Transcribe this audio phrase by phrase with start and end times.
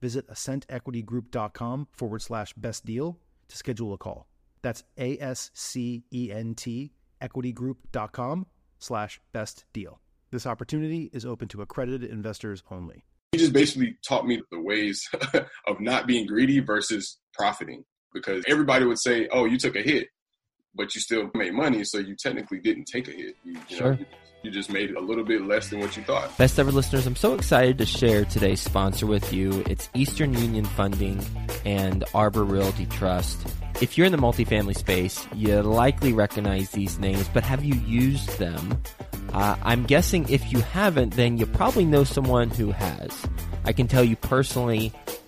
[0.00, 4.26] visit ascentequitygroup.com forward slash best deal to schedule a call.
[4.62, 8.46] That's A S C E N T equitygroup.com
[8.78, 10.00] slash best deal.
[10.30, 13.04] This opportunity is open to accredited investors only.
[13.32, 15.08] He just basically taught me the ways
[15.66, 20.08] of not being greedy versus profiting because everybody would say, oh, you took a hit,
[20.78, 21.84] but you still made money.
[21.84, 23.36] So you technically didn't take a hit.
[23.44, 23.94] You, you sure.
[23.96, 24.04] Know,
[24.44, 26.38] you just made a little bit less than what you thought.
[26.38, 29.64] Best ever listeners, I'm so excited to share today's sponsor with you.
[29.66, 31.20] It's Eastern Union Funding
[31.66, 33.44] and Arbor Realty Trust.
[33.82, 38.38] If you're in the multifamily space, you likely recognize these names, but have you used
[38.38, 38.80] them?
[39.32, 43.10] Uh, I'm guessing if you haven't, then you probably know someone who has.
[43.64, 44.92] I can tell you personally,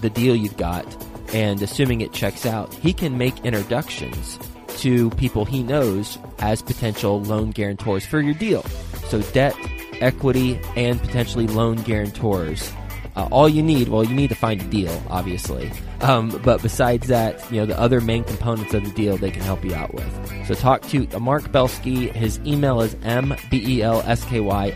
[0.00, 0.84] the deal you've got,
[1.32, 4.38] and assuming it checks out, he can make introductions
[4.78, 8.62] to people he knows as potential loan guarantors for your deal.
[9.08, 9.54] So debt,
[10.00, 12.72] equity, and potentially loan guarantors.
[13.16, 15.72] Uh, all you need, well, you need to find a deal, obviously.
[16.02, 19.40] Um, but besides that, you know, the other main components of the deal they can
[19.40, 20.46] help you out with.
[20.46, 22.08] So talk to Mark Belsky.
[22.08, 23.80] His email is mbelsky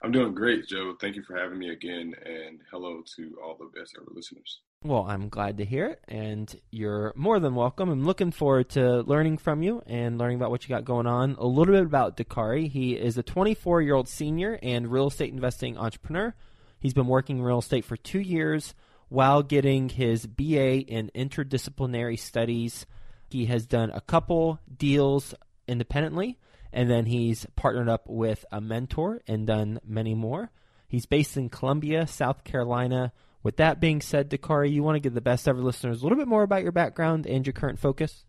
[0.01, 0.95] I'm doing great, Joe.
[0.99, 4.61] Thank you for having me again, and hello to all the best ever listeners.
[4.81, 7.89] Well, I'm glad to hear it, and you're more than welcome.
[7.89, 11.35] I'm looking forward to learning from you and learning about what you got going on.
[11.37, 12.69] A little bit about Dakari.
[12.69, 16.33] He is a 24 year old senior and real estate investing entrepreneur.
[16.79, 18.73] He's been working in real estate for two years
[19.09, 22.85] while getting his BA in interdisciplinary studies.
[23.31, 25.33] He has done a couple deals
[25.67, 26.37] independently
[26.71, 30.51] and then he's partnered up with a mentor and done many more.
[30.87, 33.11] He's based in Columbia, South Carolina,
[33.41, 36.17] With that being said, Dakari, you want to give the best ever listeners a little
[36.17, 38.25] bit more about your background and your current focus?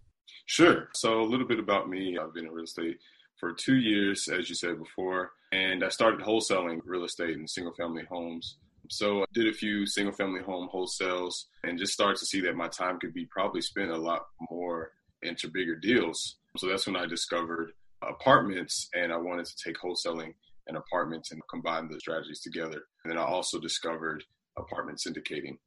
[0.46, 0.88] Sure.
[0.94, 2.16] So, a little bit about me.
[2.16, 2.98] I've been in real estate
[3.38, 7.74] for two years, as you said before, and I started wholesaling real estate and single
[7.74, 8.58] family homes.
[8.90, 12.56] So, I did a few single family home wholesales and just started to see that
[12.56, 14.90] my time could be probably spent a lot more
[15.22, 16.36] into bigger deals.
[16.56, 17.70] So, that's when I discovered
[18.02, 20.34] apartments and I wanted to take wholesaling
[20.66, 22.82] and apartments and combine the strategies together.
[23.04, 24.24] And then I also discovered
[24.56, 25.58] apartment syndicating.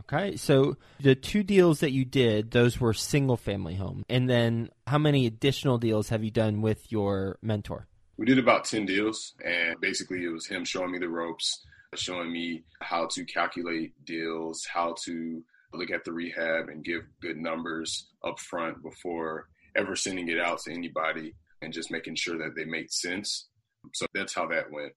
[0.00, 4.04] Okay, so the two deals that you did, those were single family home.
[4.10, 7.86] And then how many additional deals have you done with your mentor?
[8.18, 12.32] We did about 10 deals, and basically it was him showing me the ropes, showing
[12.32, 15.42] me how to calculate deals, how to
[15.72, 20.58] look at the rehab and give good numbers up front before ever sending it out
[20.60, 23.48] to anybody and just making sure that they made sense.
[23.94, 24.92] So that's how that went.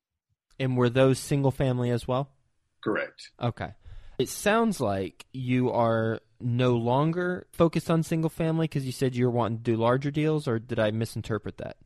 [0.60, 2.32] And were those single family as well?
[2.84, 3.30] Correct.
[3.42, 3.72] Okay.
[4.18, 9.30] It sounds like you are no longer focused on single family because you said you're
[9.30, 11.78] wanting to do larger deals, or did I misinterpret that?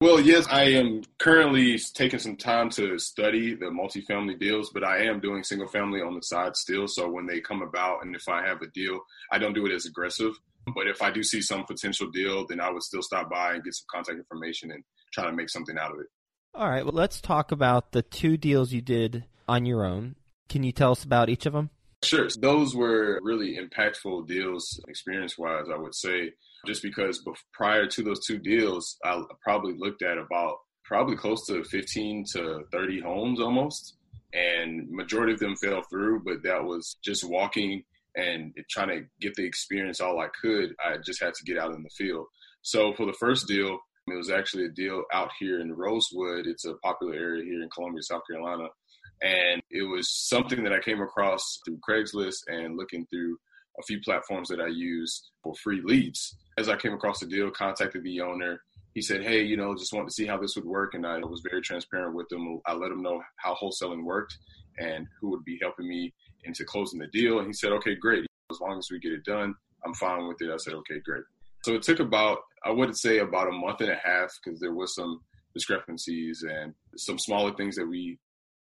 [0.00, 5.04] Well, yes, I am currently taking some time to study the multifamily deals, but I
[5.04, 6.88] am doing single family on the side still.
[6.88, 8.98] So when they come about and if I have a deal,
[9.30, 10.32] I don't do it as aggressive.
[10.74, 13.62] But if I do see some potential deal, then I would still stop by and
[13.62, 14.82] get some contact information and
[15.12, 16.06] try to make something out of it.
[16.54, 20.16] All right, well, let's talk about the two deals you did on your own.
[20.48, 21.68] Can you tell us about each of them?
[22.02, 22.26] Sure.
[22.38, 26.32] Those were really impactful deals experience wise, I would say,
[26.66, 27.22] just because
[27.52, 32.64] prior to those two deals, I probably looked at about probably close to 15 to
[32.72, 33.96] 30 homes almost.
[34.32, 37.82] And majority of them fell through, but that was just walking
[38.16, 40.74] and trying to get the experience all I could.
[40.84, 42.26] I just had to get out in the field.
[42.62, 46.46] So for the first deal, it was actually a deal out here in Rosewood.
[46.46, 48.68] It's a popular area here in Columbia, South Carolina.
[49.22, 53.36] And it was something that I came across through Craigslist and looking through
[53.78, 56.36] a few platforms that I use for free leads.
[56.60, 58.60] As I came across the deal, contacted the owner.
[58.92, 60.92] He said, Hey, you know, just wanted to see how this would work.
[60.92, 62.60] And I was very transparent with him.
[62.66, 64.36] I let him know how wholesaling worked
[64.78, 66.12] and who would be helping me
[66.44, 67.38] into closing the deal.
[67.38, 68.26] And he said, Okay, great.
[68.50, 69.54] As long as we get it done,
[69.86, 70.50] I'm fine with it.
[70.52, 71.22] I said, Okay, great.
[71.64, 74.74] So it took about, I would say about a month and a half because there
[74.74, 75.20] was some
[75.54, 78.18] discrepancies and some smaller things that we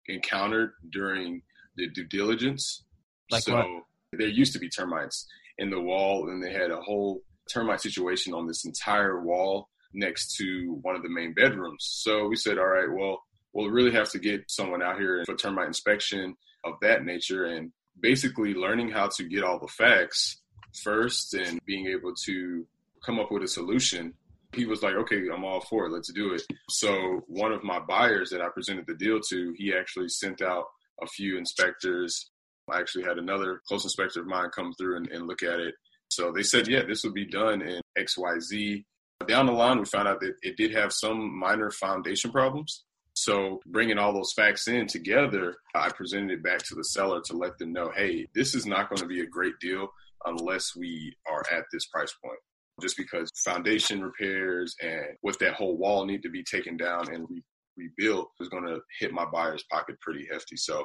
[0.08, 1.40] encountered during
[1.76, 2.84] the due diligence.
[3.31, 3.66] Like so what?
[4.12, 5.26] there used to be termites
[5.58, 7.22] in the wall and they had a whole
[7.52, 11.87] termite situation on this entire wall next to one of the main bedrooms.
[12.02, 13.22] So we said, all right, well,
[13.52, 17.72] we'll really have to get someone out here for termite inspection of that nature and
[18.00, 20.43] basically learning how to get all the facts
[20.82, 22.66] first and being able to
[23.04, 24.12] come up with a solution.
[24.52, 25.93] He was like, okay, I'm all for it.
[25.93, 26.43] Let's do it.
[26.69, 30.64] So one of my buyers that I presented the deal to, he actually sent out
[31.02, 32.31] a few inspectors.
[32.70, 35.75] I actually had another close inspector of mine come through and, and look at it.
[36.17, 38.85] So they said, yeah, this would be done in XYZ.
[39.29, 42.85] Down the line, we found out that it did have some minor foundation problems.
[43.13, 47.37] So bringing all those facts in together, I presented it back to the seller to
[47.37, 49.89] let them know, hey, this is not going to be a great deal
[50.25, 52.39] unless we are at this price point.
[52.81, 57.27] Just because foundation repairs and with that whole wall need to be taken down and
[57.29, 57.43] re-
[57.77, 60.57] rebuilt is going to hit my buyer's pocket pretty hefty.
[60.57, 60.83] So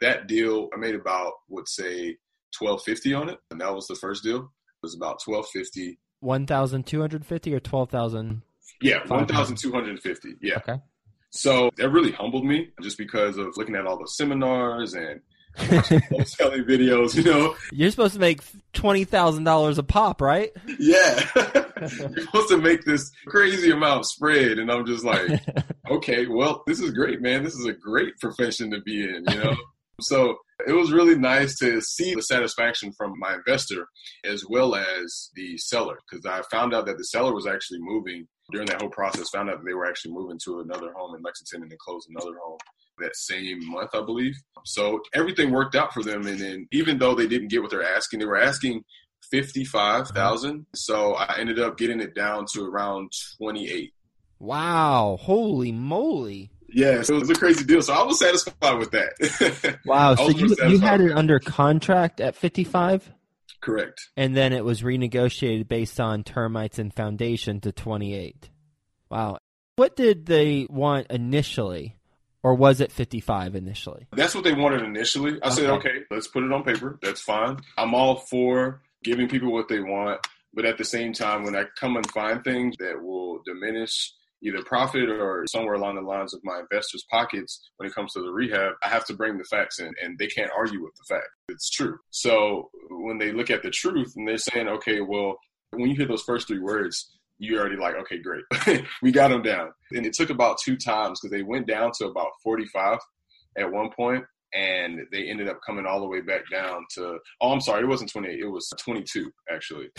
[0.00, 2.16] that deal, I made about, would say,
[2.52, 4.38] twelve fifty on it, and that was the first deal.
[4.38, 5.98] It was about twelve fifty.
[6.20, 8.42] One thousand two hundred fifty or twelve thousand?
[8.80, 10.34] Yeah, one thousand two hundred fifty.
[10.40, 10.56] Yeah.
[10.56, 10.80] Okay.
[11.30, 15.20] So that really humbled me just because of looking at all the seminars and
[16.26, 17.56] selling videos, you know.
[17.72, 18.40] You're supposed to make
[18.72, 20.50] twenty thousand dollars a pop, right?
[20.78, 21.24] Yeah.
[21.80, 24.58] You're supposed to make this crazy amount spread.
[24.58, 25.30] And I'm just like,
[25.90, 27.44] okay, well, this is great, man.
[27.44, 29.56] This is a great profession to be in, you know?
[30.00, 30.36] so
[30.66, 33.86] it was really nice to see the satisfaction from my investor
[34.24, 38.26] as well as the seller because I found out that the seller was actually moving
[38.52, 41.22] during that whole process, found out that they were actually moving to another home in
[41.22, 42.58] Lexington and then closed another home
[42.98, 44.34] that same month, I believe.
[44.64, 46.26] So everything worked out for them.
[46.26, 48.84] And then even though they didn't get what they're asking, they were asking
[49.30, 50.66] fifty-five thousand.
[50.74, 53.92] So I ended up getting it down to around twenty-eight.
[54.38, 55.18] Wow!
[55.20, 56.50] Holy moly!
[56.76, 57.80] Yeah, so it was a crazy deal.
[57.80, 59.78] So I was satisfied with that.
[59.86, 60.14] Wow!
[60.14, 63.10] So you you had it under contract at fifty five,
[63.62, 63.98] Correct.
[64.16, 68.50] and then it was renegotiated based on termites and foundation to twenty eight.
[69.10, 69.38] Wow!
[69.76, 71.96] What did they want initially,
[72.42, 74.06] or was it fifty five initially?
[74.12, 75.38] That's what they wanted initially.
[75.42, 75.88] I said, Okay.
[75.88, 76.98] okay, let's put it on paper.
[77.02, 77.58] That's fine.
[77.78, 80.20] I'm all for giving people what they want.
[80.52, 84.62] But at the same time, when I come and find things that will diminish either
[84.62, 88.30] profit or somewhere along the lines of my investors' pockets when it comes to the
[88.30, 91.28] rehab, I have to bring the facts in and they can't argue with the fact.
[91.48, 91.98] It's true.
[92.10, 95.36] So when they look at the truth and they're saying, okay, well,
[95.70, 98.44] when you hear those first three words, you're already like, okay, great.
[99.02, 99.70] we got them down.
[99.92, 102.98] And it took about two times because they went down to about 45
[103.58, 104.24] at one point
[104.56, 107.86] and they ended up coming all the way back down to oh i'm sorry it
[107.86, 109.88] wasn't 28 it was 22 actually.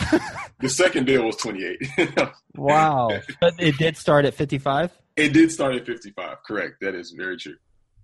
[0.60, 1.78] The second deal was 28
[2.56, 3.10] wow.
[3.40, 6.76] But it did start at 55 it did start at 55 correct.
[6.80, 7.56] That is very true.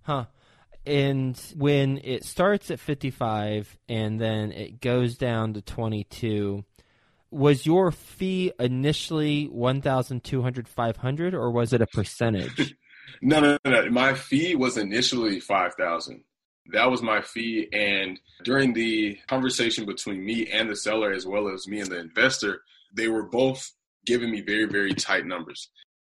[0.03, 0.25] Huh.
[0.85, 6.63] And when it starts at 55 and then it goes down to 22
[7.31, 12.75] was your fee initially 1200 500 or was it a percentage?
[13.21, 13.89] No, no, no.
[13.91, 16.23] My fee was initially five thousand.
[16.71, 17.67] That was my fee.
[17.71, 21.99] And during the conversation between me and the seller, as well as me and the
[21.99, 22.61] investor,
[22.93, 23.71] they were both
[24.05, 25.69] giving me very, very tight numbers.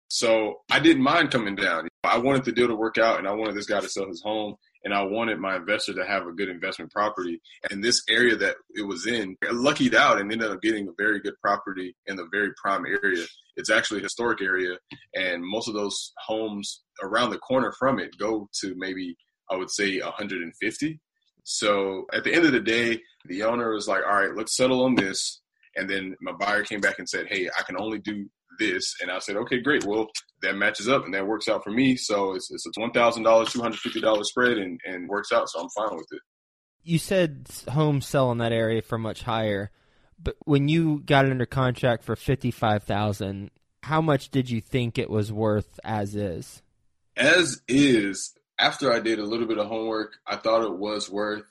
[0.08, 1.88] So I didn't mind coming down.
[2.04, 4.22] I wanted the deal to work out and I wanted this guy to sell his
[4.22, 7.42] home and I wanted my investor to have a good investment property.
[7.72, 10.92] And this area that it was in, I luckied out and ended up getting a
[10.98, 13.26] very good property in the very prime area.
[13.56, 14.78] It's actually a historic area
[15.16, 19.16] and most of those homes around the corner from it go to maybe
[19.50, 21.00] I would say 150.
[21.44, 24.84] So at the end of the day, the owner was like, all right, let's settle
[24.84, 25.42] on this.
[25.76, 28.96] And then my buyer came back and said, hey, I can only do this.
[29.02, 29.84] And I said, okay, great.
[29.86, 30.08] Well,
[30.42, 31.96] that matches up and that works out for me.
[31.96, 35.50] So it's, it's a $1,000, $250 spread and, and works out.
[35.50, 36.22] So I'm fine with it.
[36.84, 39.72] You said homes sell in that area for much higher,
[40.22, 43.50] but when you got it under contract for 55000
[43.84, 46.62] how much did you think it was worth as is?
[47.18, 48.34] As is,
[48.64, 51.44] after I did a little bit of homework, I thought it was worth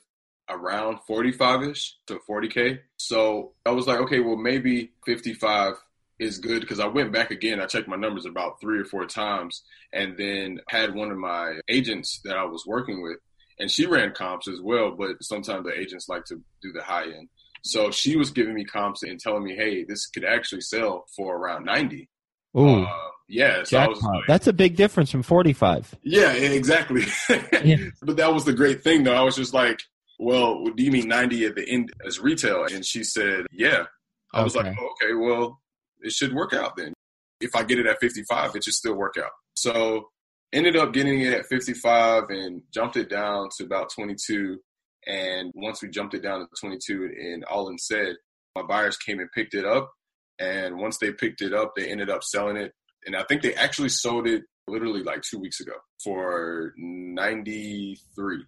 [0.49, 2.79] around 45 ish to 40K.
[2.97, 5.75] So I was like, okay, well, maybe 55
[6.17, 7.61] is good because I went back again.
[7.61, 9.61] I checked my numbers about three or four times
[9.93, 13.19] and then had one of my agents that I was working with
[13.59, 17.05] and she ran comps as well, but sometimes the agents like to do the high
[17.05, 17.29] end.
[17.63, 21.37] So she was giving me comps and telling me, hey, this could actually sell for
[21.37, 22.09] around 90.
[22.57, 22.83] Ooh.
[22.83, 22.87] Uh,
[23.27, 25.95] yeah, so like, that's a big difference from 45.
[26.03, 27.03] Yeah, exactly.
[27.63, 27.77] yeah.
[28.01, 29.15] But that was the great thing, though.
[29.15, 29.79] I was just like,
[30.19, 32.65] well, do you mean 90 at the end as retail?
[32.65, 33.85] And she said, yeah.
[34.33, 34.43] I okay.
[34.43, 35.61] was like, oh, okay, well,
[36.01, 36.93] it should work out then.
[37.39, 39.31] If I get it at 55, it should still work out.
[39.55, 40.09] So
[40.53, 44.59] ended up getting it at 55 and jumped it down to about 22.
[45.07, 48.15] And once we jumped it down to 22 and all in said,
[48.55, 49.91] my buyers came and picked it up.
[50.39, 52.73] And once they picked it up, they ended up selling it
[53.05, 55.73] and I think they actually sold it literally like two weeks ago
[56.03, 58.43] for ninety three.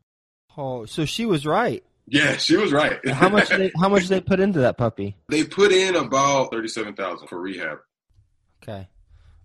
[0.58, 1.84] Oh, so she was right.
[2.08, 3.06] Yeah, she was right.
[3.10, 3.50] how much?
[3.50, 5.18] They, how much they put into that puppy?
[5.30, 7.80] They put in about thirty seven thousand for rehab.
[8.64, 8.88] Okay,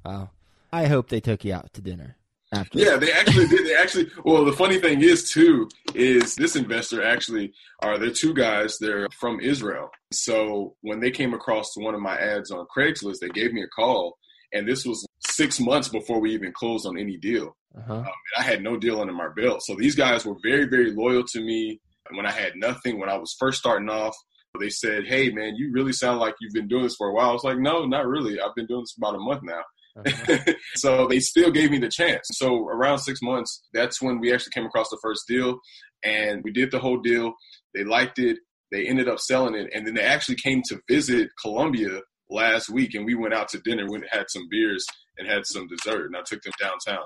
[0.05, 0.31] wow.
[0.73, 2.17] I hope they took you out to dinner.
[2.53, 2.79] After.
[2.79, 3.67] Yeah, they actually did.
[3.67, 4.11] They actually.
[4.25, 7.53] Well, the funny thing is too is this investor actually
[7.83, 8.77] are they're two guys.
[8.79, 9.91] They're from Israel.
[10.13, 13.69] So when they came across one of my ads on Craigslist, they gave me a
[13.69, 14.17] call
[14.53, 17.57] and this was six months before we even closed on any deal.
[17.77, 17.95] Uh-huh.
[17.95, 21.25] Um, I had no deal under my belt, so these guys were very, very loyal
[21.25, 21.81] to me.
[22.13, 24.17] When I had nothing, when I was first starting off,
[24.59, 27.31] they said, "Hey, man, you really sound like you've been doing this for a while."
[27.31, 28.41] I was like, "No, not really.
[28.41, 29.63] I've been doing this for about a month now."
[30.07, 30.53] Uh-huh.
[30.75, 32.23] so they still gave me the chance.
[32.33, 35.59] So around six months, that's when we actually came across the first deal,
[36.05, 37.35] and we did the whole deal.
[37.75, 38.39] They liked it.
[38.73, 42.95] They ended up selling it, and then they actually came to visit Columbia last week,
[42.95, 44.87] and we went out to dinner, went had some beers,
[45.19, 47.05] and had some dessert, and I took them downtown.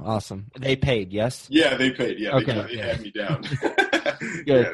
[0.00, 0.50] Awesome.
[0.58, 1.46] They paid, yes.
[1.50, 2.18] Yeah, they paid.
[2.18, 2.52] Yeah, okay.
[2.52, 2.86] they, they yeah.
[2.86, 3.42] had me down.
[4.46, 4.46] Good.
[4.46, 4.72] Yeah,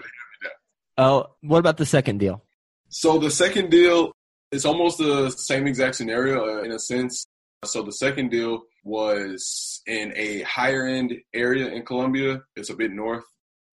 [0.99, 2.42] Oh, what about the second deal?
[2.88, 4.12] So the second deal
[4.50, 7.26] is almost the same exact scenario uh, in a sense.
[7.65, 12.43] So the second deal was in a higher end area in Columbia.
[12.57, 13.25] It's a bit north,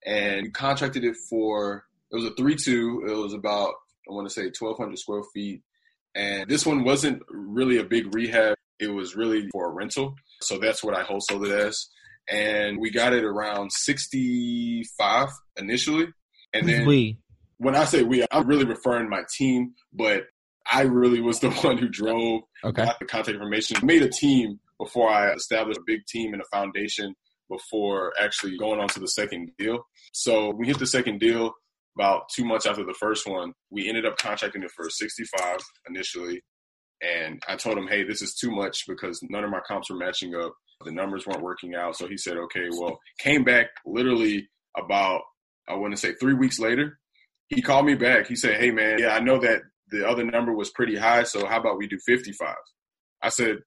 [0.06, 1.84] and we contracted it for.
[2.10, 3.04] It was a three two.
[3.06, 3.74] It was about
[4.08, 5.62] I want to say twelve hundred square feet.
[6.14, 8.56] And this one wasn't really a big rehab.
[8.78, 10.14] It was really for a rental.
[10.40, 11.88] So that's what I wholesaled it as.
[12.30, 16.06] And we got it around 65 initially.
[16.52, 17.18] And then we.
[17.58, 20.22] when I say we, I'm really referring my team, but
[20.70, 22.84] I really was the one who drove, okay.
[22.84, 26.56] got the contact information, made a team before I established a big team and a
[26.56, 27.14] foundation
[27.50, 29.86] before actually going on to the second deal.
[30.12, 31.52] So we hit the second deal
[31.96, 36.42] about two months after the first one, we ended up contracting it for 65 initially.
[37.02, 39.96] And I told him, hey, this is too much because none of my comps were
[39.96, 40.54] matching up.
[40.84, 41.96] The numbers weren't working out.
[41.96, 45.20] So he said, okay, well, came back literally about,
[45.68, 46.98] I want to say three weeks later.
[47.48, 48.26] He called me back.
[48.26, 49.62] He said, hey, man, yeah, I know that
[49.94, 51.22] the other number was pretty high.
[51.22, 52.54] So how about we do 55?
[53.22, 53.58] I said,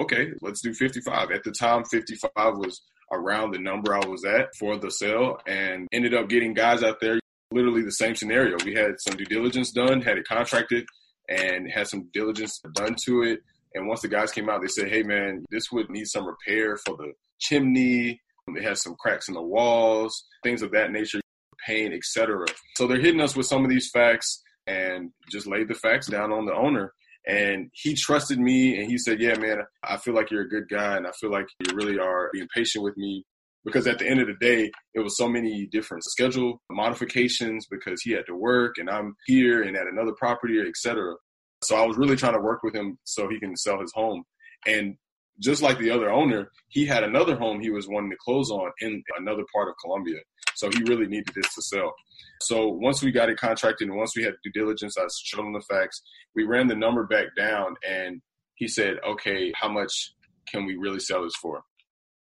[0.00, 1.30] okay, let's do 55.
[1.30, 5.86] At the time, 55 was around the number I was at for the sale and
[5.92, 7.18] ended up getting guys out there.
[7.52, 8.56] Literally the same scenario.
[8.64, 10.84] We had some due diligence done, had it contracted,
[11.28, 13.40] and had some diligence done to it.
[13.74, 16.76] And once the guys came out, they said, hey, man, this would need some repair
[16.84, 18.20] for the chimney.
[18.48, 21.20] It has some cracks in the walls, things of that nature,
[21.64, 22.46] paint, etc.
[22.76, 26.32] So they're hitting us with some of these facts and just laid the facts down
[26.32, 26.92] on the owner.
[27.26, 30.68] And he trusted me and he said, Yeah, man, I feel like you're a good
[30.68, 33.24] guy and I feel like you really are being patient with me.
[33.64, 38.00] Because at the end of the day, it was so many different schedule modifications because
[38.00, 41.16] he had to work and I'm here and at another property, etc.
[41.64, 44.22] So I was really trying to work with him so he can sell his home.
[44.68, 44.96] And
[45.40, 48.70] just like the other owner, he had another home he was wanting to close on
[48.80, 50.18] in another part of Columbia.
[50.54, 51.94] So he really needed this to sell.
[52.42, 55.52] So once we got it contracted and once we had due diligence, I showed him
[55.52, 56.02] the facts.
[56.34, 58.22] We ran the number back down and
[58.54, 60.12] he said, okay, how much
[60.50, 61.62] can we really sell this for?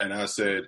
[0.01, 0.65] And I said,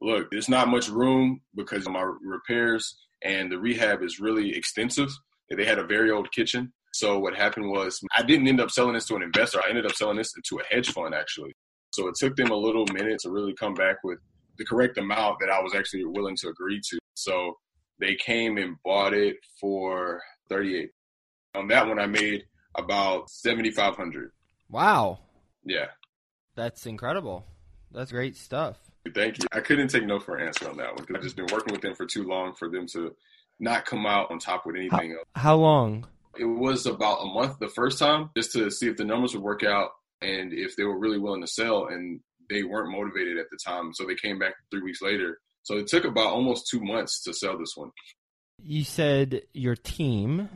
[0.00, 5.10] look, there's not much room because my repairs and the rehab is really extensive.
[5.50, 6.72] They had a very old kitchen.
[6.94, 9.60] So what happened was I didn't end up selling this to an investor.
[9.64, 11.54] I ended up selling this to a hedge fund actually.
[11.92, 14.18] So it took them a little minute to really come back with
[14.58, 16.98] the correct amount that I was actually willing to agree to.
[17.14, 17.58] So
[18.00, 20.90] they came and bought it for 38.
[21.54, 22.44] On that one, I made
[22.74, 24.30] about 7,500.
[24.70, 25.18] Wow.
[25.64, 25.86] Yeah.
[26.54, 27.44] That's incredible.
[27.92, 28.78] That's great stuff.
[29.14, 29.44] Thank you.
[29.52, 31.72] I couldn't take no for an answer on that one because I've just been working
[31.72, 33.14] with them for too long for them to
[33.60, 35.26] not come out on top with anything how, else.
[35.34, 36.06] How long?
[36.38, 39.42] It was about a month the first time just to see if the numbers would
[39.42, 39.90] work out
[40.22, 41.86] and if they were really willing to sell.
[41.86, 43.94] And they weren't motivated at the time.
[43.94, 47.32] So they came back three weeks later so it took about almost two months to
[47.32, 47.90] sell this one.
[48.58, 50.48] You said your team.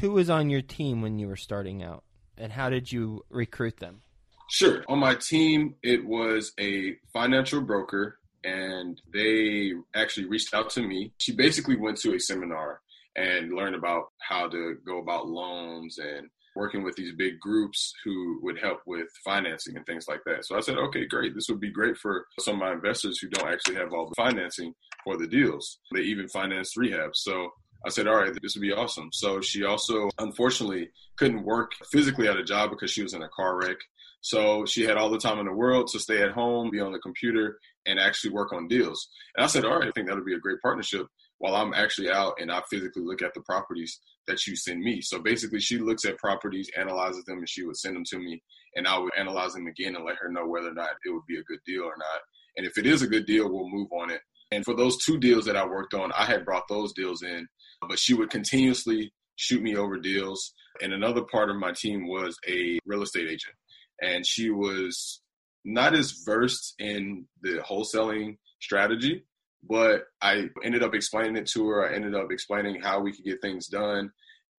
[0.00, 2.04] Who was on your team when you were starting out,
[2.38, 4.02] and how did you recruit them?
[4.48, 4.84] Sure.
[4.86, 11.12] On my team, it was a financial broker, and they actually reached out to me.
[11.18, 12.80] She basically went to a seminar
[13.16, 18.38] and learned about how to go about loans and working with these big groups who
[18.42, 20.44] would help with financing and things like that.
[20.44, 21.34] So I said, okay, great.
[21.34, 24.14] This would be great for some of my investors who don't actually have all the
[24.16, 24.74] financing
[25.04, 25.78] for the deals.
[25.94, 27.14] They even finance rehab.
[27.14, 27.50] So
[27.84, 29.10] I said, all right, this would be awesome.
[29.12, 33.28] So she also, unfortunately, couldn't work physically at a job because she was in a
[33.28, 33.78] car wreck.
[34.20, 36.92] So she had all the time in the world to stay at home, be on
[36.92, 39.08] the computer, and actually work on deals.
[39.36, 41.74] And I said, all right, I think that would be a great partnership while I'm
[41.74, 45.00] actually out and I physically look at the properties that you send me.
[45.00, 48.42] So basically, she looks at properties, analyzes them, and she would send them to me,
[48.76, 51.26] and I would analyze them again and let her know whether or not it would
[51.26, 52.20] be a good deal or not.
[52.56, 54.20] And if it is a good deal, we'll move on it.
[54.50, 57.48] And for those two deals that I worked on, I had brought those deals in,
[57.88, 60.52] but she would continuously shoot me over deals.
[60.82, 63.54] And another part of my team was a real estate agent,
[64.00, 65.20] and she was
[65.64, 69.24] not as versed in the wholesaling strategy,
[69.62, 71.88] but I ended up explaining it to her.
[71.88, 74.10] I ended up explaining how we could get things done.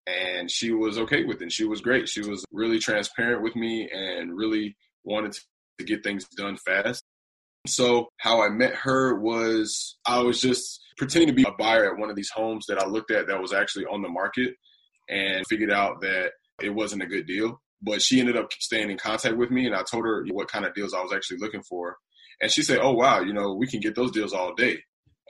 [0.05, 1.51] And she was okay with it.
[1.51, 2.09] She was great.
[2.09, 5.37] She was really transparent with me and really wanted
[5.77, 7.03] to get things done fast.
[7.65, 11.97] So, how I met her was I was just pretending to be a buyer at
[11.97, 14.55] one of these homes that I looked at that was actually on the market
[15.09, 17.61] and figured out that it wasn't a good deal.
[17.81, 20.65] But she ended up staying in contact with me, and I told her what kind
[20.65, 21.97] of deals I was actually looking for.
[22.41, 24.79] And she said, Oh, wow, you know, we can get those deals all day.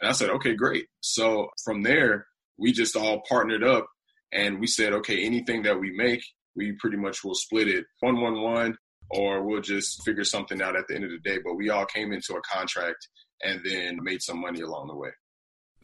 [0.02, 0.86] And I said, okay, great.
[1.02, 2.28] So from there,
[2.58, 3.88] we just all partnered up
[4.32, 6.24] and we said, okay, anything that we make,
[6.56, 8.78] we pretty much will split it one, one, one,
[9.10, 11.40] or we'll just figure something out at the end of the day.
[11.44, 13.08] But we all came into a contract
[13.44, 15.10] and then made some money along the way.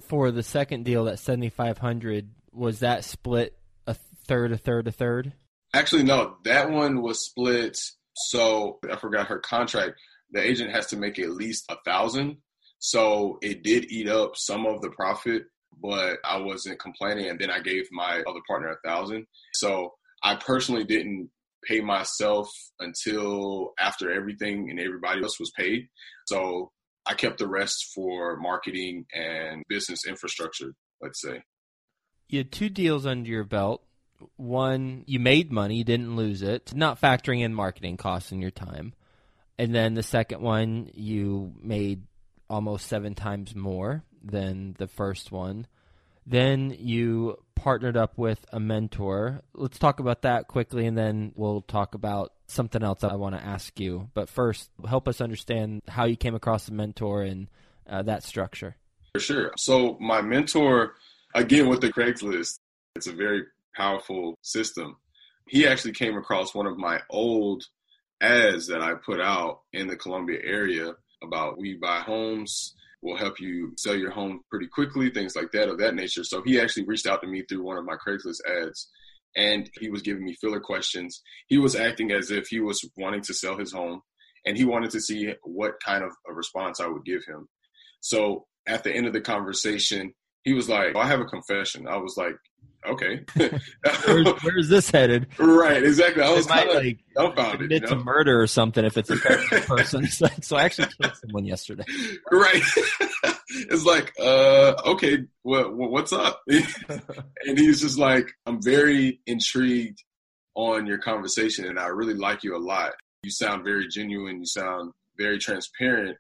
[0.01, 3.95] For the second deal, that 7,500, was that split a
[4.25, 5.33] third, a third, a third?
[5.73, 7.77] Actually, no, that one was split.
[8.13, 9.99] So I forgot her contract.
[10.31, 12.37] The agent has to make at least a thousand
[12.79, 15.43] so it did eat up some of the profit,
[15.81, 17.29] but I wasn't complaining.
[17.29, 19.25] And then I gave my other partner a thousand.
[19.53, 21.29] So I personally didn't
[21.65, 25.87] pay myself until after everything and everybody else was paid.
[26.27, 26.71] So
[27.05, 31.43] I kept the rest for marketing and business infrastructure, let's say.
[32.29, 33.83] You had two deals under your belt.
[34.35, 38.51] One, you made money, you didn't lose it, not factoring in marketing costs and your
[38.51, 38.93] time.
[39.57, 42.03] And then the second one, you made
[42.49, 45.67] almost seven times more than the first one.
[46.25, 49.41] Then you partnered up with a mentor.
[49.53, 53.43] Let's talk about that quickly, and then we'll talk about something else I want to
[53.43, 54.09] ask you.
[54.13, 57.47] But first, help us understand how you came across a mentor and
[57.87, 58.75] uh, that structure.
[59.13, 59.51] For sure.
[59.57, 60.95] So, my mentor,
[61.33, 62.59] again, with the Craigslist,
[62.95, 63.43] it's a very
[63.75, 64.97] powerful system.
[65.47, 67.63] He actually came across one of my old
[68.21, 73.39] ads that I put out in the Columbia area about we buy homes, we'll help
[73.39, 76.23] you sell your home pretty quickly, things like that of that nature.
[76.23, 78.89] So he actually reached out to me through one of my Craigslist ads
[79.35, 81.21] and he was giving me filler questions.
[81.47, 84.01] He was acting as if he was wanting to sell his home
[84.45, 87.47] and he wanted to see what kind of a response I would give him.
[88.01, 91.87] So at the end of the conversation, he was like, I have a confession.
[91.87, 92.35] I was like,
[92.85, 93.21] okay.
[94.05, 95.27] where's, where's, this headed?
[95.37, 96.23] Right, exactly.
[96.23, 97.61] I was kind of like dumbfounded.
[97.61, 97.95] Admit you know?
[97.97, 99.15] to murder or something if it's a
[99.67, 100.07] person.
[100.07, 101.85] so, so I actually killed someone yesterday.
[102.31, 102.63] Right.
[103.49, 106.41] it's like, uh, okay, what, what's up?
[106.47, 110.03] and he's just like, I'm very intrigued
[110.55, 112.91] on your conversation, and I really like you a lot.
[113.23, 114.39] You sound very genuine.
[114.39, 116.17] You sound very transparent.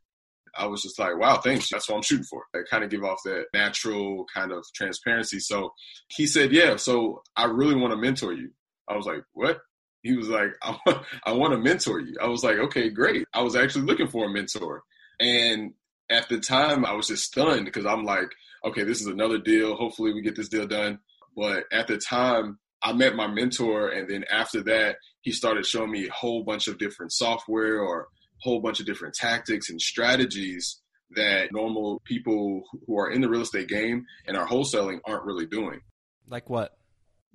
[0.59, 1.69] I was just like, wow, thanks.
[1.71, 2.43] That's what I'm shooting for.
[2.53, 5.39] I kind of give off that natural kind of transparency.
[5.39, 5.73] So
[6.09, 8.51] he said, yeah, so I really want to mentor you.
[8.89, 9.59] I was like, what?
[10.01, 12.15] He was like, I want, I want to mentor you.
[12.21, 13.25] I was like, okay, great.
[13.33, 14.83] I was actually looking for a mentor.
[15.21, 15.73] And
[16.09, 18.29] at the time, I was just stunned because I'm like,
[18.65, 19.75] okay, this is another deal.
[19.75, 20.99] Hopefully, we get this deal done.
[21.37, 25.91] But at the time, I met my mentor, and then after that, he started showing
[25.91, 28.07] me a whole bunch of different software or
[28.41, 33.41] whole bunch of different tactics and strategies that normal people who are in the real
[33.41, 35.79] estate game and are wholesaling aren't really doing.
[36.27, 36.77] Like what?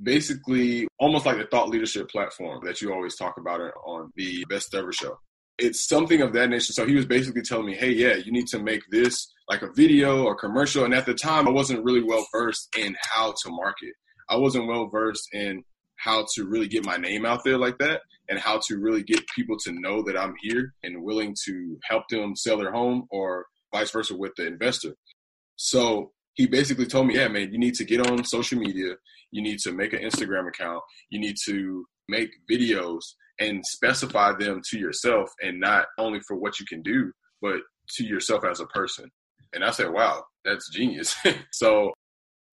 [0.02, 4.74] Basically, almost like the thought leadership platform that you always talk about on the Best
[4.74, 5.18] Ever show
[5.58, 6.72] it's something of that nature.
[6.72, 9.72] So he was basically telling me, hey, yeah, you need to make this like a
[9.72, 10.84] video or commercial.
[10.84, 13.92] And at the time, I wasn't really well versed in how to market.
[14.28, 15.62] I wasn't well versed in
[15.96, 19.26] how to really get my name out there like that and how to really get
[19.34, 23.46] people to know that I'm here and willing to help them sell their home or
[23.72, 24.94] vice versa with the investor.
[25.56, 28.94] So he basically told me, yeah, man, you need to get on social media.
[29.30, 30.82] You need to make an Instagram account.
[31.10, 33.00] You need to make videos
[33.40, 37.60] and specify them to yourself and not only for what you can do, but
[37.96, 39.10] to yourself as a person.
[39.52, 41.16] And I said, wow, that's genius.
[41.52, 41.92] so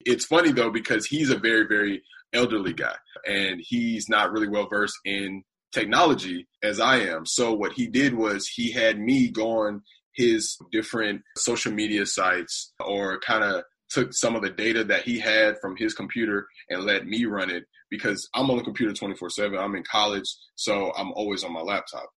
[0.06, 2.02] it's funny though, because he's a very, very
[2.34, 2.96] elderly guy
[3.28, 7.26] and he's not really well versed in technology as I am.
[7.26, 9.82] So what he did was he had me go on
[10.14, 15.20] his different social media sites or kind of took some of the data that he
[15.20, 19.30] had from his computer and let me run it because I'm on the computer 24
[19.30, 19.58] 7.
[19.58, 22.10] I'm in college, so I'm always on my laptop.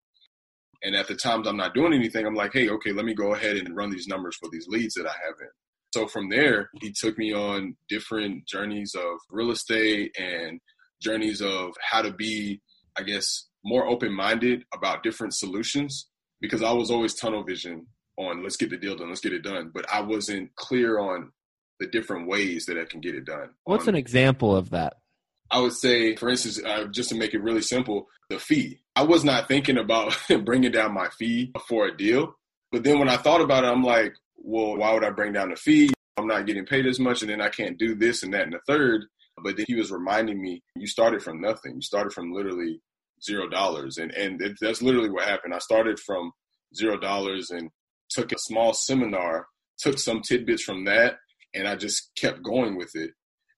[0.82, 3.34] And at the times I'm not doing anything, I'm like, hey, okay, let me go
[3.34, 5.48] ahead and run these numbers for these leads that I have in.
[5.94, 10.60] So from there, he took me on different journeys of real estate and
[11.00, 12.60] journeys of how to be,
[12.96, 16.08] I guess, more open minded about different solutions
[16.40, 19.42] because I was always tunnel vision on let's get the deal done, let's get it
[19.42, 19.70] done.
[19.74, 21.32] But I wasn't clear on
[21.80, 23.50] the different ways that I can get it done.
[23.64, 24.94] What's an example of that?
[25.50, 28.80] I would say, for instance, uh, just to make it really simple, the fee.
[28.96, 32.34] I was not thinking about bringing down my fee for a deal.
[32.72, 35.50] But then when I thought about it, I'm like, well, why would I bring down
[35.50, 35.92] the fee?
[36.16, 38.52] I'm not getting paid as much, and then I can't do this and that and
[38.52, 39.06] the third.
[39.42, 41.74] But then he was reminding me, you started from nothing.
[41.74, 42.80] You started from literally
[43.22, 45.54] zero dollars, and and it, that's literally what happened.
[45.54, 46.32] I started from
[46.74, 47.70] zero dollars and
[48.10, 49.46] took a small seminar,
[49.78, 51.16] took some tidbits from that,
[51.54, 53.10] and I just kept going with it.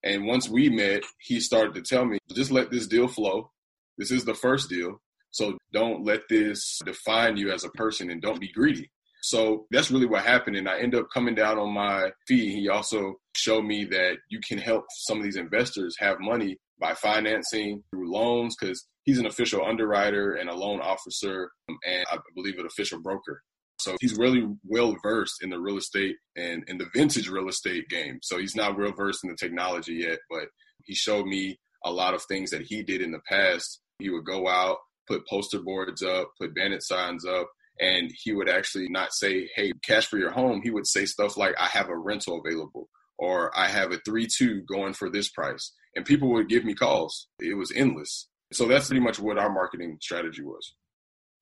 [0.03, 3.51] And once we met, he started to tell me, just let this deal flow.
[3.99, 5.01] This is the first deal.
[5.31, 8.91] So don't let this define you as a person and don't be greedy.
[9.27, 10.55] So that's really what happened.
[10.55, 12.55] And I end up coming down on my fee.
[12.55, 16.95] He also showed me that you can help some of these investors have money by
[16.95, 22.19] financing through loans because he's an official underwriter and a loan officer um, and I
[22.37, 23.43] believe an official broker.
[23.81, 27.89] So he's really well versed in the real estate and in the vintage real estate
[27.89, 28.21] game.
[28.23, 30.47] So he's not real versed in the technology yet, but
[30.85, 33.81] he showed me a lot of things that he did in the past.
[33.99, 34.77] He would go out,
[35.09, 37.49] put poster boards up, put bandit signs up,
[37.81, 40.61] and he would actually not say, Hey, cash for your home.
[40.63, 44.27] He would say stuff like, I have a rental available or I have a 3
[44.27, 45.73] 2 going for this price.
[45.95, 47.29] And people would give me calls.
[47.41, 48.29] It was endless.
[48.53, 50.75] So that's pretty much what our marketing strategy was.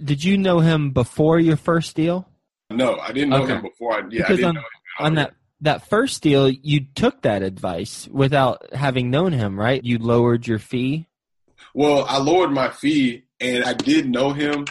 [0.03, 2.29] Did you know him before your first deal?
[2.71, 3.55] No, I didn't know okay.
[3.55, 3.95] him before.
[3.95, 4.65] I, yeah, because I on,
[4.99, 9.83] on that that first deal, you took that advice without having known him, right?
[9.83, 11.07] You lowered your fee.
[11.75, 14.67] Well, I lowered my fee, and I did know him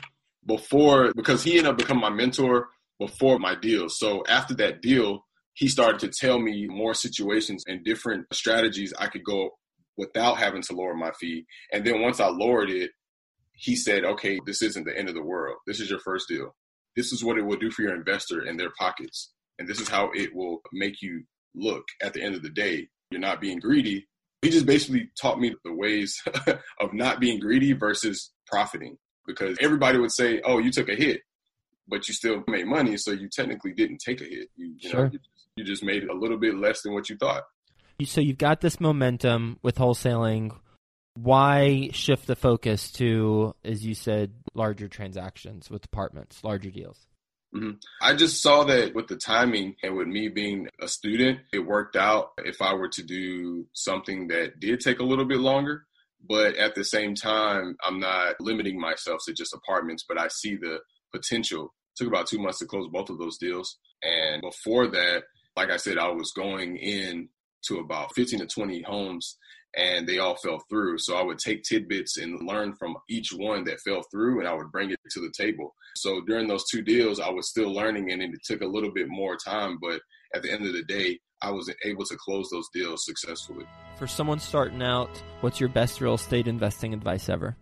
[0.45, 3.89] before because he ended up becoming my mentor before my deal.
[3.89, 9.07] So after that deal, he started to tell me more situations and different strategies I
[9.07, 9.51] could go
[9.97, 11.45] without having to lower my fee.
[11.71, 12.91] And then once I lowered it,
[13.53, 15.57] he said, okay, this isn't the end of the world.
[15.67, 16.55] This is your first deal.
[16.95, 19.31] This is what it will do for your investor in their pockets.
[19.59, 21.23] And this is how it will make you
[21.55, 22.87] look at the end of the day.
[23.11, 24.07] You're not being greedy.
[24.41, 26.21] He just basically taught me the ways
[26.79, 28.97] of not being greedy versus profiting.
[29.25, 31.21] Because everybody would say, "Oh, you took a hit,"
[31.87, 34.49] but you still made money, so you technically didn't take a hit.
[34.55, 35.05] You, you sure.
[35.05, 35.19] know, you,
[35.55, 37.43] you just made it a little bit less than what you thought.
[38.03, 40.55] So you've got this momentum with wholesaling.
[41.15, 47.05] Why shift the focus to, as you said, larger transactions with apartments, larger deals?
[47.55, 47.77] Mm-hmm.
[48.01, 51.95] I just saw that with the timing and with me being a student, it worked
[51.95, 55.85] out if I were to do something that did take a little bit longer.
[56.27, 60.55] But at the same time, I'm not limiting myself to just apartments, but I see
[60.55, 60.79] the
[61.13, 61.65] potential.
[61.65, 63.77] It took about two months to close both of those deals.
[64.01, 65.23] And before that,
[65.55, 67.29] like I said, I was going in
[67.67, 69.37] to about 15 to 20 homes
[69.75, 70.99] and they all fell through.
[70.99, 74.53] So I would take tidbits and learn from each one that fell through and I
[74.53, 75.73] would bring it to the table.
[75.95, 79.07] So during those two deals, I was still learning and it took a little bit
[79.09, 79.77] more time.
[79.81, 80.01] But
[80.35, 83.65] at the end of the day, I was able to close those deals successfully.
[83.97, 87.57] For someone starting out, what's your best real estate investing advice ever?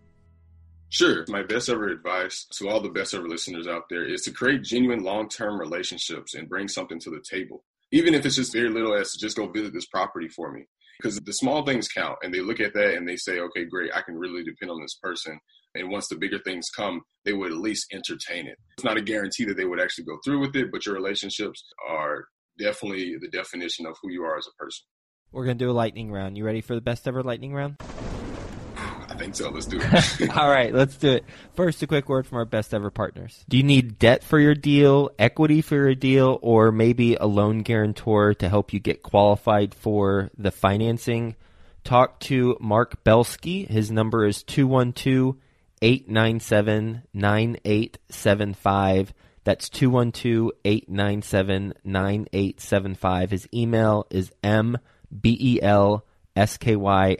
[0.88, 1.24] Sure.
[1.28, 4.62] My best ever advice to all the best ever listeners out there is to create
[4.62, 7.64] genuine long term relationships and bring something to the table.
[7.90, 10.64] Even if it's just very little as to just go visit this property for me.
[11.00, 13.90] Because the small things count and they look at that and they say, okay, great,
[13.94, 15.40] I can really depend on this person.
[15.74, 18.58] And once the bigger things come, they would at least entertain it.
[18.76, 21.64] It's not a guarantee that they would actually go through with it, but your relationships
[21.88, 22.26] are
[22.58, 24.84] definitely the definition of who you are as a person.
[25.30, 26.36] We're going to do a lightning round.
[26.36, 27.76] You ready for the best ever lightning round?
[28.76, 29.50] I think so.
[29.50, 30.30] Let's do it.
[30.36, 31.24] All right, let's do it.
[31.54, 33.44] First, a quick word from our best ever partners.
[33.48, 37.62] Do you need debt for your deal, equity for your deal, or maybe a loan
[37.62, 41.36] guarantor to help you get qualified for the financing?
[41.84, 43.64] Talk to Mark Belsky.
[43.64, 45.36] His number is 212
[45.82, 49.12] 897 9875.
[49.44, 53.30] That's 212 897 9875.
[53.30, 55.60] His email is mbelsky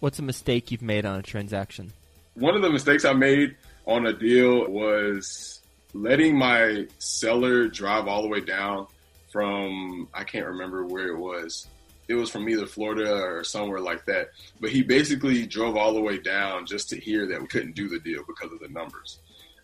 [0.00, 1.92] What's a mistake you've made on a transaction?
[2.34, 5.60] One of the mistakes I made on a deal was
[5.94, 8.86] letting my seller drive all the way down
[9.34, 11.66] from, I can't remember where it was.
[12.06, 14.28] It was from either Florida or somewhere like that.
[14.60, 17.88] But he basically drove all the way down just to hear that we couldn't do
[17.88, 19.18] the deal because of the numbers.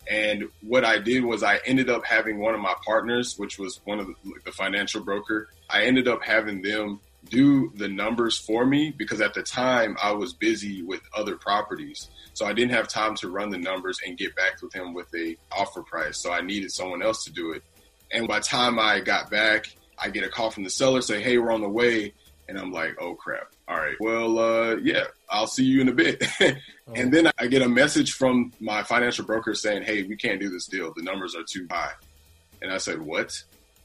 [0.09, 3.79] And what I did was I ended up having one of my partners, which was
[3.85, 5.47] one of the, the, financial broker.
[5.69, 10.11] I ended up having them do the numbers for me because at the time I
[10.11, 12.09] was busy with other properties.
[12.33, 15.07] So I didn't have time to run the numbers and get back with him with
[15.15, 16.21] a offer price.
[16.21, 17.63] So I needed someone else to do it.
[18.13, 21.21] And by the time I got back, I get a call from the seller say,
[21.21, 22.13] "Hey, we're on the way."
[22.49, 23.53] And I'm like, "Oh crap.
[23.67, 23.95] All right.
[23.99, 26.23] Well, uh, yeah, I'll see you in a bit."
[26.87, 26.93] Oh.
[26.95, 30.49] And then I get a message from my financial broker saying, "Hey, we can't do
[30.49, 30.91] this deal.
[30.93, 31.93] The numbers are too high."
[32.61, 33.31] And I said, "What?"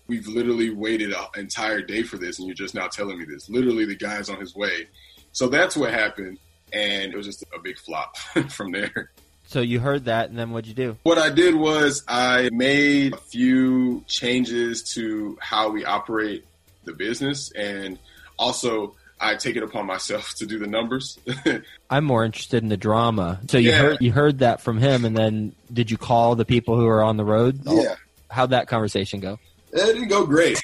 [0.09, 3.49] We've literally waited an entire day for this, and you're just now telling me this.
[3.49, 4.89] Literally, the guy's on his way.
[5.33, 6.39] So that's what happened,
[6.73, 8.17] and it was just a big flop
[8.49, 9.11] from there.
[9.46, 10.96] So you heard that, and then what'd you do?
[11.04, 16.44] What I did was I made a few changes to how we operate
[16.85, 17.98] the business, and
[18.38, 21.18] also I take it upon myself to do the numbers.
[21.90, 23.40] I'm more interested in the drama.
[23.48, 23.78] So you yeah.
[23.78, 27.02] heard you heard that from him, and then did you call the people who are
[27.02, 27.61] on the road?
[27.64, 27.94] Yeah.
[28.30, 29.38] How'd that conversation go?
[29.72, 30.61] It didn't go great.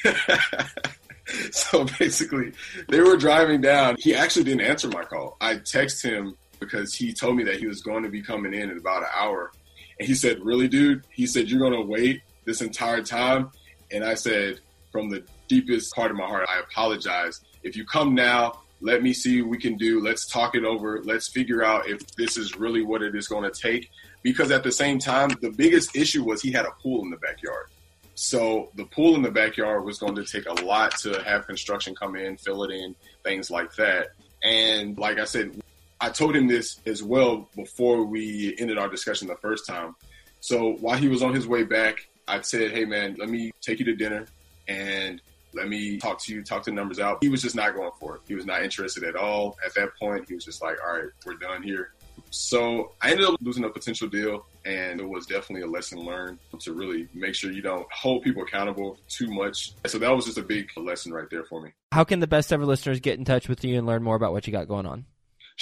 [1.53, 2.53] so basically,
[2.89, 3.97] they were driving down.
[3.99, 5.37] He actually didn't answer my call.
[5.41, 6.37] I texted him
[6.67, 9.09] because he told me that he was going to be coming in in about an
[9.15, 9.53] hour,
[9.99, 13.51] and he said, "Really, dude?" He said, "You're going to wait this entire time,"
[13.91, 14.61] and I said,
[14.93, 19.13] from the deepest part of my heart, I apologize if you come now, let me
[19.13, 20.01] see what we can do.
[20.01, 21.01] Let's talk it over.
[21.03, 23.89] Let's figure out if this is really what it is going to take.
[24.23, 27.17] Because at the same time, the biggest issue was he had a pool in the
[27.17, 27.67] backyard.
[28.15, 31.95] So the pool in the backyard was going to take a lot to have construction
[31.95, 32.95] come in, fill it in,
[33.25, 34.09] things like that.
[34.43, 35.61] And like I said,
[36.03, 39.95] I told him this as well before we ended our discussion the first time.
[40.41, 43.79] So while he was on his way back, I said, "Hey man, let me take
[43.79, 44.27] you to dinner
[44.67, 45.23] and
[45.55, 48.17] let me talk to you, talk the numbers out." He was just not going for
[48.17, 48.23] it.
[48.27, 49.57] He was not interested at all.
[49.65, 51.93] At that point, he was just like, "All right, we're done here."
[52.31, 56.41] So I ended up losing a potential deal, and it was definitely a lesson learned
[56.59, 59.75] to really make sure you don't hold people accountable too much.
[59.87, 61.71] So that was just a big lesson right there for me.
[61.93, 64.33] How can the best ever listeners get in touch with you and learn more about
[64.33, 65.07] what you got going on?